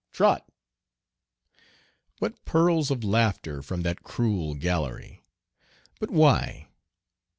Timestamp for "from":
3.61-3.83